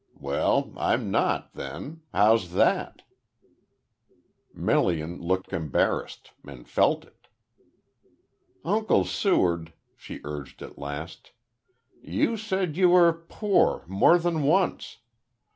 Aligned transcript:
Well, 0.19 0.73
I'm 0.77 1.11
not, 1.11 1.53
then. 1.53 2.01
How's 2.11 2.53
that?" 2.53 3.03
Melian 4.51 5.21
looked 5.21 5.53
embarrassed, 5.53 6.31
and 6.43 6.67
felt 6.67 7.05
it. 7.05 7.27
"Uncle 8.65 9.05
Seward," 9.05 9.73
she 9.95 10.19
urged 10.23 10.63
at 10.63 10.79
last. 10.79 11.33
"You 12.01 12.35
said 12.35 12.77
you 12.77 12.89
were 12.89 13.13
poor 13.13 13.85
more 13.85 14.17
than 14.17 14.41
once. 14.41 14.97